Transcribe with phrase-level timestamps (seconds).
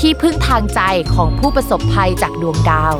[0.00, 0.80] ที่พึ่งทางใจ
[1.14, 2.94] ของผู้ประสบภัยจากดวงดาว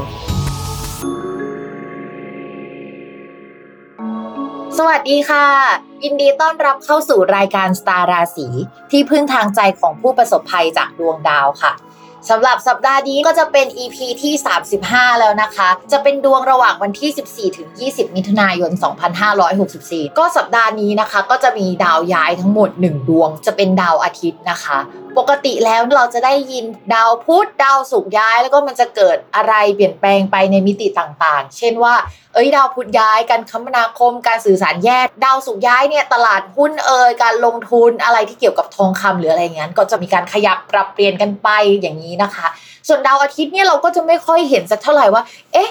[4.79, 5.47] สวัสดีค่ะ
[6.05, 8.49] ยินดีต้อนรับเข้าสู่รายการสตาร์ราศี
[8.91, 11.73] ที่พึ่งทางใจของผู้ประสบภัยจากดวงดาวค่ะ
[12.31, 14.35] สำหรับสัปดาห์นี้ก็จะเป็น EP ที่
[14.77, 18.71] 35 แล้วนะคะ จะเป็นดวงระหว่างวันที่ 14 ถึง 20 มิถุนายน
[19.45, 24.79] 2564 ก็สัปดาห์นี้นะคะ ก็จะมีดาวย้ายทั้งหมด 1 ดวง จะเป็นดาวอาทิตย์นะคะ
[25.19, 26.65] ปกติแล้วเราจะได้ยิน
[26.95, 31.95] ดาวพุธดาวศุกร์ย้าย แล้วก็มันจะเกิดอะไรเปลี่ยนแปลงไปในมิติต่างๆ เช่นว่า
[32.35, 41.49] เอ้ยดาวพุธย้ายการคมนาคม การสื่อสารแยกดาวศุกร์ย้ายเนี่ยตลาดหุ้นเอ่ยการลงทุนอะไรที่เกี่ยวกับทองคำหรืออะไรเงี้ยก็จะมีการขยับปรับเปลี่ยนกันไป
[41.81, 42.47] อย่างนี้นะคะ
[42.89, 45.23] ส่วนดาวอาทิตย์เนี่ยเราก็จะไม่ค่อยเห็นสักเท่าไหร่ว่า
[45.53, 45.71] เอ๊ะ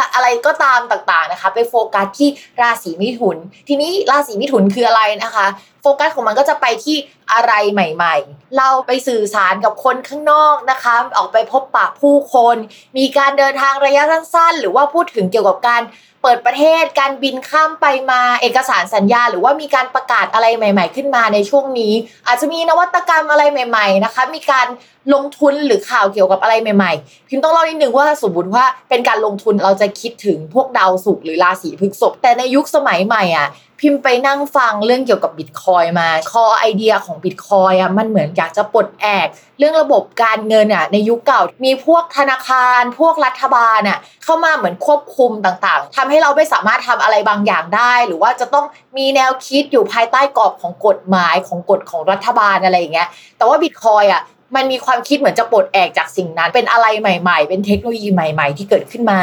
[0.13, 2.29] อะไรก็ตามต่างๆนะคะ ไปโฟกัสที่
[2.61, 5.47] ราศีมิถุน ทีนี้ราศีมิถุนคืออะไรนะคะ
[5.81, 6.97] โฟกัสของมันก็จะไปที่
[7.33, 12.57] อะไรใหม่ ๆ เราไปสื่อสารกับคนข้างนอกนะคะ ออกไปพบปะผู้คน
[12.97, 15.81] มีการเดินทางระยะสั้นๆ หรือว่าพูดถึงเกี่ยวกับการ
[16.21, 21.93] เปิดประเทศการบินข้ามไปมาเอกสารสัญญา หรือว่ามีการประกาศอะไรใหม่ ๆ ขึ้นมาในช่วงนี้
[22.27, 24.67] อาจจะมีนวัตกรรมอะไรใหม่ ๆ นะคะ มีการ
[25.13, 33.47] ลงทุนหรือข่าวเกี่ยวกับอะไรใหม่ๆ พิมต้องเล่านิดนึงว่าสมมติว่าเป็นการลงทุนเราจะคิดถึงพวกดาวศุกร์หรือราศีพฤษภแต่ในยุคสมัยใหม่อะ
[33.81, 39.27] พิมพ์ไปนั่งฟังเรื่องเกี่ยวกับบิตคอยมา คอไอเดียของบิตคอยอะมันเหมือนอยากจะปลดแอก
[39.59, 48.65] เรื่องระบบการเงินอะในยุคเก่ามีพวกธนาคาร พวกรัฐบาลอะเข้ามาเหมือนควบคุมต่างๆทำให้เราไม่สามารถทำอะไรบางอย่างได้ หรือว่าจะต้อง
[48.97, 53.07] มีแนวคิดอยู่ภายใต้กรอบของกฎหมายของกฎของรัฐบาลอะไรอย่างเงี้ย
[53.37, 54.21] แต่ว่าบิตคอยอะ
[54.55, 59.21] มันมีความคิดเหมือนจะปลดแอกจากสิ่งนั้น เป็นอะไรใหม่ ๆ เป็นเทคโนโลยีใหม่ ๆ ที่เกิดขึ้นมา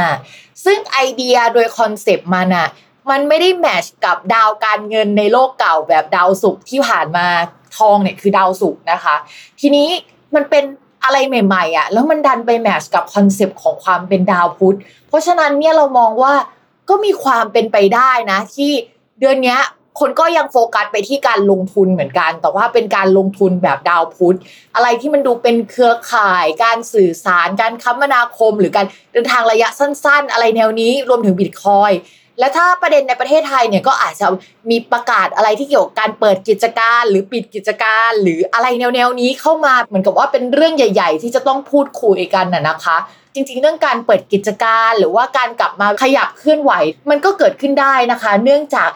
[0.65, 2.69] ซึ่งไอเดียโดยคอนเซปต์มันอะ
[3.11, 7.27] มันไม่ได้แมชกับดาวการเงินในโลกเก่าแบบดาวศุกร์ที่ผ่านมา
[7.77, 9.17] ทองเนี่ยคือดาวศุกร์นะคะ
[9.61, 9.89] ทีนี้
[10.35, 10.65] มันเป็น
[11.05, 14.77] อะไรใหม่ๆอะแล้วมันดันไป match กับ concept ของความเป็นดาวพุธ
[15.09, 16.35] เพราะฉะนั้นเนี่ยเรามองว่า
[16.89, 18.71] ก็มีความเป็นไปได้นะ ที่
[19.21, 19.57] เดือนนี้
[20.01, 24.37] คนก็ยังโฟกัสไปที่การลงทุนเหมือนกัน แต่ว่าเป็นการลงทุนแบบดาวพุธ
[24.75, 31.93] อะไรที่มันดูเป็นเครือข่าย การสื่อสาร การคมนาคม หรือการเดินทางระยะสั้น ๆ อะไรแนวนี้รวมถึงบิตคอย
[32.39, 34.27] และถ้าประเด็นในประเทศไทยเนี่ยก็อาจจะ
[34.71, 42.97] มีประกาศอะไรที่เกี่ยวกับการเปิดกิจการ หรือปิดกิจการ หรืออะไรแนวๆนี้เข้ามาเหมือนกับว่าเป็นเรื่องใหญ่ ๆ ที่จะต้องพูดคุยกันน่ะนะคะ
[43.35, 46.73] จริงๆ เรื่องการเปิดกิจการ หรือว่าการกลับมาขยับเคลื่อนไหว
[47.11, 48.89] มันก็เกิดขึ้นได้นะคะ เนื่องจาก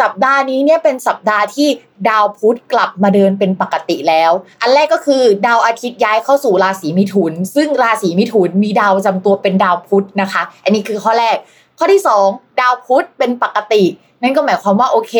[0.00, 1.68] สัปดาห์นี้เนี่ยเป็นสัปดาห์ที่
[2.08, 11.36] ดาวพุธกลับมาเดินเป็นปกติแล้ว อันแรกก็คือดาวอาทิตย์ย้ายเข้าสู่ราศีมิถุน ซึ่งราศีมิถุนมีดาวจำตัวเป็นดาวพุธนะคะ อันนี้คือข้อแรก
[11.78, 13.82] ข้อที่ 2 ดาวพุธเป็นปกติ
[14.22, 15.14] นั่นก็หมายความว่าโอเค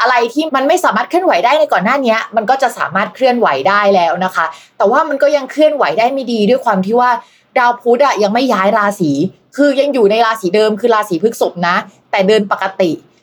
[0.00, 4.44] อะไรที่มันไม่สามารถเคลื่อนไหวได้ในก่อนหน้านี้มันก็จะสามารถเคลื่อนไหวได้แล้วนะคะ
[4.76, 7.10] แต่ว่ามันก็ยังเคลื่อนไหวได้ไม่ดีด้วยความที่ว่า
[7.58, 9.12] ดาวพุธอะยังไม่ย้ายราศี
[9.56, 11.76] คือยังอยู่ในราศีเดิมคือราศีพฤษภนะ
[12.10, 12.90] แต่เดินปกติ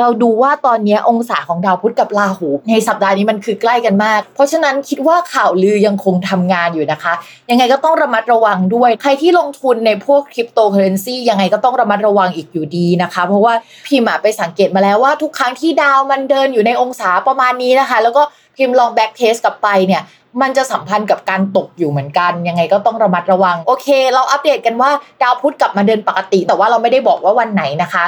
[0.00, 7.14] เราดูว่าตอนนี้องศาของดาวพุธกับราหู ในสัปดาห์นี้มันคือใกล้กันมาก เพราะฉะนั้นคิดว่าข่าวลือยังคงทำงานอยู่นะคะ
[7.50, 13.54] ยังไงก็ต้องระมัดระวังด้วย ใครที่ลงทุนในพวกคริปโตเคอเรนซียังไงก็ต้องระมัดระวังอีกอยู่ดีนะคะ เพราะว่า
[13.86, 18.22] พิมพ์ไปสังเกตมาแล้วว่าทุกครั้งที่ดาวมันเดินอยู่ในองศาประมาณนี้นะคะ แล้วก็
[18.56, 20.02] พิมพ์ลอง backtest กลับไปเนี่ย
[20.40, 24.90] มันจะสัมพันธ์กับการตกอยู่เหมือนกัน ยังไงก็ต้องระมัดระวัง โอเค เราอัปเดตกันว่า
[25.22, 28.04] ดาวพุธกลับมาเดินปกติ แต่ว่าเราไม่ได้บอกว่าวันไหนนะคะ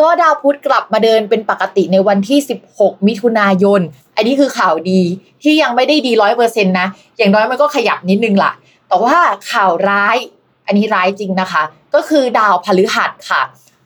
[0.00, 2.38] ก็ดาวพุธกลับมาเดินเป็นปกติในวันที่
[2.72, 3.80] 16 มิถุนายน
[4.16, 5.00] อันนี้คือข่าวดี
[5.42, 8.52] ที่ยังไม่ได้ดีร้อยเปอร์เซ็นต์นะ อย่างน้อยมันก็ขยับนิดนึงล่ะ
[8.88, 9.16] แต่ว่า
[9.50, 10.16] ข่าวร้าย
[10.66, 11.62] อันนี้ร้ายจริงนะคะ
[11.94, 13.42] ก็คือดาวพฤหัสค่ะ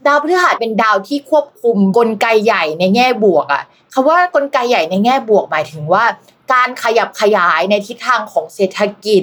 [0.06, 3.62] ดาวพฤหัสเป็นดาวที่ควบคุมกลไกใหญ่ในแง่บวกอะ
[3.92, 6.04] คำว่ากลไกใหญ่ในแง่บวกหมายถึงว่า
[6.52, 9.22] การขยับขยายในทิศทางของเศรษฐกิจ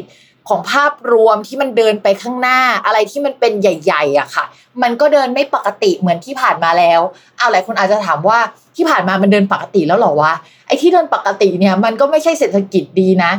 [0.49, 4.45] ของภาพรวมที่มันเดินไปข้างหน้าอะไรที่มันเป็นใหญ่ๆอะค่ะ
[4.83, 7.01] มันก็เดินไม่ปกติเหมือนที่ผ่านมาแล้ว
[7.37, 8.39] เอาหลายคนอาจจะถามว่า
[8.75, 10.33] ที่ผ่านมามันเดินปกติแล้วหรอวะ
[10.67, 13.31] ไอ้ที่เดินปกติเนี่ยมันก็ไม่ใช่เศรษฐกิจดีนะ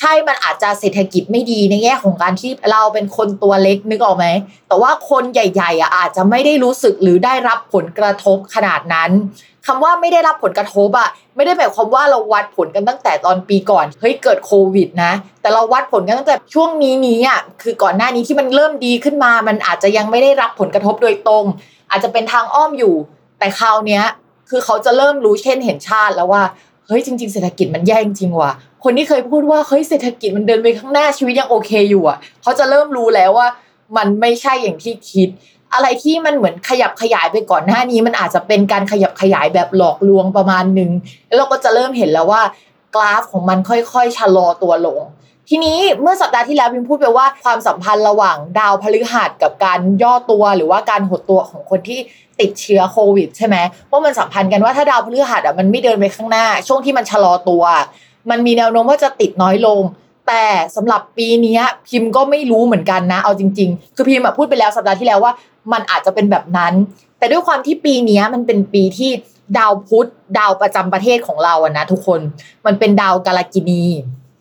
[0.00, 4.26] ใช่มันอาจจะเศรษฐกิจไม่ดีในแง่ของการที่เราเป็นคนตัวเล็กนึกออกไหม
[4.68, 9.10] แต่ว่าคนใหญ่ๆอะอาจจะไม่ได้รู้สึกหรือได้รับผลกระทบขนาดนั้น
[9.66, 21.44] คำว่าไม่ได้รับผลกระทบอะไม่ได้หมายความว่าเราวัดผลกันตั้งแต่ตอนปีก่อนเฮ้ยเกิดโควิดนะ แต่เราวัดผลกันตั้งแต่ช่วงนี้นี้อะคือก่อนหน้านี้ที่มันเริ่มดีขึ้นมา มันอาจจะยังไม่ได้รับผลกระทบโดยตรง
[21.90, 22.94] อาจจะเป็นทางอ้อมอยู่
[23.38, 24.04] แต่คราวเนี้ย
[24.50, 26.42] คือเขาจะเริ่มรู้เช่นเห็นชาติแล้วว่า
[26.86, 28.52] เฮ้ยจริง ๆ เศรษฐกิจมันแย่จริงว่ะ
[28.84, 33.48] คนที่เคยพูดว่าเฮ้ยเศรษฐกิจมันเดินไปข้างหน้าชีวิตยังโอเคอยู่อะเขาจะเริ่มรู้แล้วว่า
[33.96, 35.28] มันไม่ใช่อย่างที่คิด
[35.74, 40.90] อะไรที่มันเหมือนขยับขยายไปก่อนหน้านี้ มันอาจจะเป็นการขยับขยายแบบหลอกลวงประมาณหนึ่ง
[41.26, 42.42] แล้วเราก็จะเริ่มเห็นแล้วว่า
[42.94, 45.00] กราฟของมันค่อยๆชะลอตัวลง
[45.48, 52.00] ทีนี้เมื่อสัปดาห์ที่แล้วพิมพูดไปว่าความสัมพันธ์ระหว่างดาวพฤหัสกับการย่อตัวหรือว่าการหดตัวของคนที่
[52.40, 53.56] ติดเชื้อโควิดใช่ไหม
[53.90, 57.62] ว่ามันสัมพันธ์กันว่าถ้าดาวพฤหัสอะมันไม่เดินไปข้างหน้า ช่วงที่มันชะลอตัว
[58.30, 59.80] มันมีแนวโน้มว่าจะติดน้อยลง
[60.28, 60.44] แต่
[60.76, 61.58] สำหรับปีนี้
[61.88, 65.32] พิมพ์ก็ไม่รู้เหมือนกันนะ เอาจริง ๆ คือพิมพ์พูดไปแล้วสัปดาห์ที่แล้วว่า
[65.72, 66.72] มันอาจจะเป็นแบบนั้น
[67.18, 69.10] แต่ด้วยความที่ปีนี้มันเป็นปีที่
[69.58, 70.08] ดาวพุธ
[70.38, 72.20] ดาวประจำประเทศของเราอะนะทุกคน
[72.66, 73.84] มันเป็นดาวกาลกินี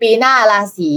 [0.00, 0.90] ปีหน้าราศี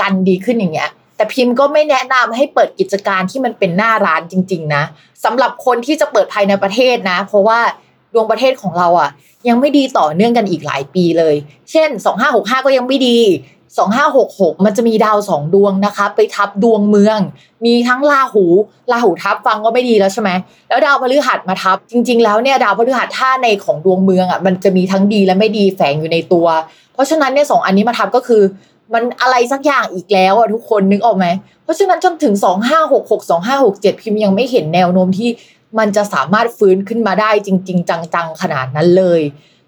[0.00, 4.84] กันดีขึ้นอย่างเงี้ยแต่พิมพ์ก็ไม่แนะนำให้เปิดกิจการที่มันเป็นหน้าร้านจริง ๆ นะ
[5.24, 7.60] สำหรับคนที่จะเปิดภายในประเทศนะ เพราะว่า
[8.12, 9.10] ดวงประเทศของเราอะ
[9.48, 11.34] ยังไม่ดีต่อเนื่องกันอีกหลายปีเลย
[11.70, 11.88] เช่น
[12.28, 13.18] 2565 ก็ยังไม่ดี
[13.78, 17.18] 2566 มันจะมีดาวสองดวงนะคะ ไปทับดวงเมือง
[17.64, 18.44] มีทั้งราหู
[18.90, 20.30] ราหูทับฟังก็ไม่ดีแล้วใช่ไหม
[20.68, 26.46] แล้วดาวพฤหัสมาทับ จริง ๆ แล้วเนี่ยดาวพฤหัสท่าในของดวงเมืองอะมันจะมีทั้งดีและไม่ดีแฝงอยู่ในตัว
[26.94, 28.42] เพราะฉะนั้นเนี่ยสองอันนี้มาทับก็คือ
[28.94, 31.26] มันอะไรสักอย่างอีกแล้วอะทุกคนนึกออกไหม
[31.64, 32.34] เพราะฉะนั้นจนถึง
[32.78, 35.30] 2566 2567 พิมพ์ยังไม่เห็นแนวโน้มที่
[35.78, 39.20] มันจะสามารถฟื้นขึ้นมาได้จริง ๆ จังๆขนาดนั้นเลย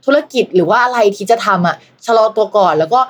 [0.05, 3.01] ธุรกิจหรือว่าอะไรที่จะทำอะชะลอตัวก่อนแล้วก็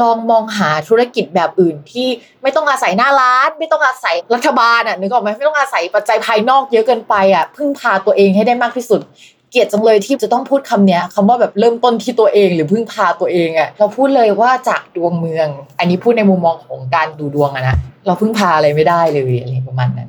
[0.00, 2.08] ลองมองหาธุรกิจแบบอื่นที่
[2.42, 9.00] ไม่ต้องอาศัยหน้าร้าน ไม่ต้องอาศัยรัฐบาลอะนึกออกไหมไม่ต้องอาศัยปัจจัยภายนอกเยอะเกินไปอะพึ่งพาตัวเองให้ได้มากที่สุด
[9.50, 20.08] เกลียดจังเลยที่จะต้องพูดคำนี้คำว่าแบบเริ่มต้นที่ตัวเองหรือพึ่งพาตัวเองอะเราพูดเลยว่าจากดวงเมือง อันนี้พูดในมุมมองของการดูดวงอะนะเราพึ่งพาอะไรไม่ได้เลยอะไรประมาณนั้น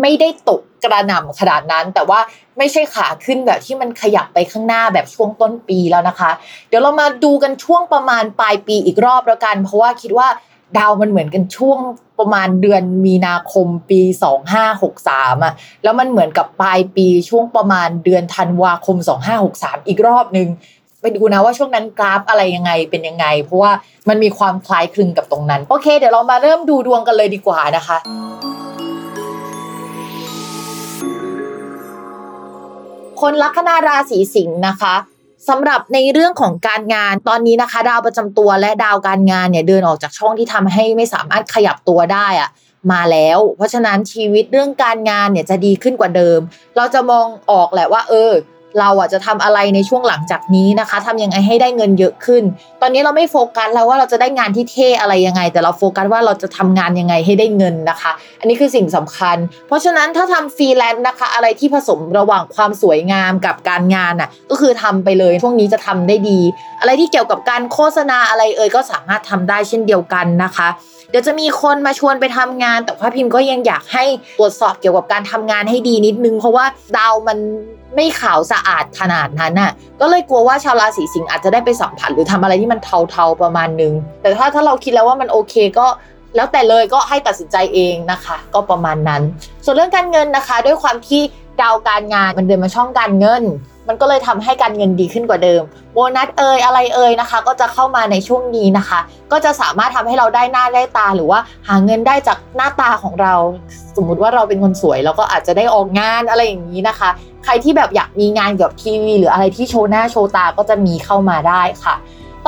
[0.00, 2.20] ไม่ได้ตกกระหน่ำขนาดนั้น แต่ว่า
[2.58, 6.30] ไม่ใช่ขาขึ้นแบบที่มันขยับไปข้างหน้าแบบช่วงต้นปีแล้วนะคะ
[6.68, 10.28] เดี๋ยวเรามาดูกันช่วงประมาณปลายปีอีกรอบแล้วกัน เพราะว่าคิดว่า
[10.78, 11.78] ดาวมันเหมือนกันช่วง
[12.18, 14.00] ประมาณเดือนมีนาคมปี
[14.72, 18.96] 2563อะแล้วมันเหมือนกับปลายปีช่วงประมาณเดือนธันวาคม
[19.42, 20.48] 2563 อีกรอบหนึ่ง
[21.00, 23.72] ไปดูนะว่าช่วงนั้นกราฟอะไรยังไงเป็นยังไง เพราะว่า
[24.08, 27.96] มันมีความคล้ายคลึงกับตรงนั้น โอเค เดี๋ยวเรามาเริ่มดูดวงกันเลยดีกว่านะคะ
[33.20, 34.94] คนลัคนาราศีสิงห์นะคะ
[35.48, 42.50] สำหรับในเรื่องของการงานตอนนี้นะคะ ดาวประจำตัวและดาวการงานเนี่ยเดินออกจากช่องที่ทำให้ไม่สามารถขยับตัวได้อะ
[42.92, 46.40] มาแล้ว เพราะฉะนั้นชีวิตเรื่องการงานเนี่ยจะดีขึ้นกว่าเดิม
[46.76, 48.32] เราจะมองออกแหละว่า เออ
[48.80, 52.42] เราอะจะทำอะไรในช่วงหลังจากนี้นะคะทำยังไงให้ได้เงินเยอะขึ้น
[52.82, 66.40] ตอนนี้เราไม่โฟกัสแล้วว่าเราจะได้งานที่เท่อะไรยังไง แต่เราโฟกัสว่าเราจะทำงานยังไงให้ได้เงินนะคะ อันนี้คือสิ่งสำคัญ เพราะฉะนั้นถ้าทำฟรีแลนซ์นะคะ อะไรที่ผสมระหว่างความสวยงามกับการงานอะก็คือทำไปเลยช่วงนี้จะทำได้ดี
[66.80, 70.68] อะไรที่เกี่ยวกับการโฆษณาอะไรเอยก็สามารถทำได้เช่นเดียวกันนะคะ
[71.16, 74.04] ดี๋ยวจะมีคนมาชวนไปทำงาน แต่ว่าพิมพ์ก็ยังอยากให้
[74.38, 76.64] ตรวจสอบเกี่ยวกับการทำงานให้ดีนิดนึง เพราะว่า
[76.96, 77.38] ดาวมัน
[77.94, 85.86] ไม่ขาวสะอาดขนาดนั้นน่ะ ก็เลยกลัวว่าชาวราศีสิงห์อาจจะได้ไปสัมผัสหรือทำอะไรที่มันเทาๆประมาณนึง แต่ถ้าถ้าเราคิดแล้วว่ามันโอเคก็
[86.36, 89.22] แล้วแต่เลยก็ให้ตัดสินใจเองนะคะ ก็ประมาณนั้น
[89.64, 91.22] ส่วนเรื่องการเงินนะคะ ด้วยความที่
[91.62, 93.42] ดาวการงานมันเดินมาช่องการเงิน
[93.88, 95.62] มันก็เลยทำให้การเงินดีขึ้นกว่าเดิม
[95.92, 99.00] โบนัสเอ่ยอะไรเอ่ยนะคะ ก็จะเข้ามาในช่วงนี้นะคะ
[99.32, 103.34] ก็จะสามารถทำให้เราได้หน้าได้ตาหรือว่าหาเงินได้จากหน้าตาของเรา
[103.96, 107.10] สมมุติว่าเราเป็นคนสวยเราก็อาจจะได้ออกงานอะไรอย่างนี้นะคะ
[107.44, 111.94] ใครที่แบบอยากมีงานเกี่ยวกับทีวีหรืออะไรที่โชว์หน้าโชว์ตาก็จะมีเข้ามาได้ค่ะ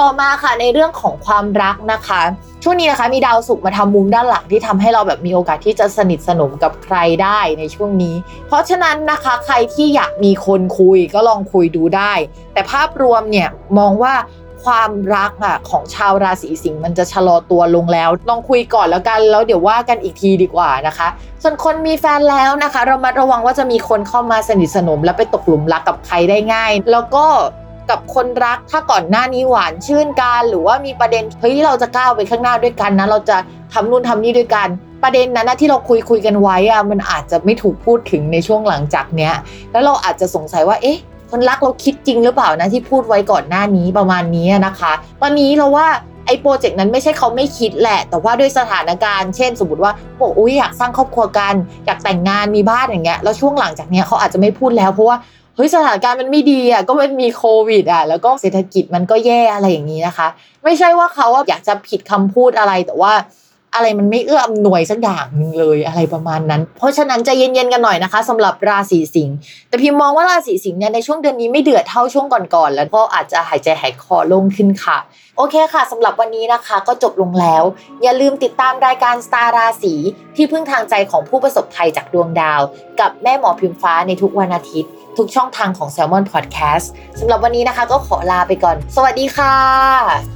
[0.00, 2.20] ต่อมาค่ะในเรื่องของความรักนะคะ
[2.62, 8.14] ช่วงนี้นะคะมีดาวศุกร์มาทำมุมด้านหลังที่ทำให้เราแบบมีโอกาสที่จะสนิทสนมกับใครได้ในช่วงนี้
[8.46, 12.12] เพราะฉะนั้นนะคะใครที่อยากมีคนคุยก็ลองคุยดูได้
[12.52, 13.48] แต่ภาพรวมเนี่ย
[13.78, 14.14] มองว่า
[14.64, 21.08] ความรักอะของชาวราศีสิงห์มันจะชะลอตัวลงแล้ว ลองคุยก่อนแล้วกัน แล้วเดี๋ยวว่ากันอีกทีดีกว่านะคะ
[21.42, 27.26] ส่วนคนมีแฟนแล้วนะคะ เรามาระวังว่าจะมีคนเข้ามาสนิทสนม และไปตกหลุมรักกับใครได้ง่าย แล้วก็
[27.90, 33.36] กับคนรักถ้าก่อนหน้านี้หวานชื่นกันหรือว่ามีประเด็นเฮ้ยเราจะก้าวไปข้างหน้าด้วยกันนะเราจะ
[33.72, 34.68] ทำนู่นทำนี่ด้วยกัน
[35.02, 39.32] ประเด็นนั้นนะที่เราคุยคุยกันไว้อะมันอาจจะไม่ถูกพูดถึงในช่วงหลังจากเนี้ย
[39.72, 40.98] แล้วเราอาจจะสงสัยว่าเอ๊ะ
[41.30, 45.86] คนรักเราคิดจริงหรือเปล่านะที่พูดไว้ก่อนหน้านี้ประมาณนี้นะคะ ตอนนี้เราว่า
[46.26, 51.54] ไอ้โปรเจกต์นั้นไม่ใช่เขาไม่คิดแหละ แต่ว่าด้วยสถานการณ์ เช่น สมมติว่าบอกอุ้ยอยากสร้างครอบครัวกัน
[51.86, 55.16] อยากแต่งงานมีบ้านอย่างเงี้ย แล้วช่วงหลังจากเนี้ยเขาอาจจะไม่พูดแล้วเพราะว่า
[55.56, 60.28] เฮ้ยสถานการณ์มันไม่ดีอะก็มันมีโควิดอะแล้วก็เศรษฐกิจมันก็แย่อะไรอย่างนี้นะคะ
[60.64, 63.12] ไม่ใช่ว่าเขาอยากจะผิดคำพูดอะไรแต่ว่า
[63.74, 69.36] อะไรมันไม่เอื้ออำนวยสักอย่างหนึงเลยอะไรประมาณนั้น เพราะฉะนั้นใจะเย็นๆกันหน่อยนะคะสำหรับราศีสิงห์
[69.68, 74.98] แต่พิมมองว่าราศีสิงห์เนี่ยในช่วงเดือนนี้ไม่เดือดเท่าช่วงก่อนๆแล้วก็อาจจะหายใจหายคอโล่งขึ้นค่ะ
[75.36, 77.62] โอเคค่ะสำหรับวันนี้นะคะ ก็จบลงแล้ว
[78.02, 79.94] อย่าลืมติดตามรายการสตาร์ราศี
[80.36, 82.60] ที่พึ่งทางใจของผู้ประสบภัยจากดวงดาว
[83.00, 86.86] กับแม่หมอพิมฟ้าในทุกวันอาทิตย์ ทุกช่องทางของ Salmon Podcast
[87.20, 90.35] สำหรับวันนี้นะคะ ก็ขอลาไปก่อน สวัสดีค่ะ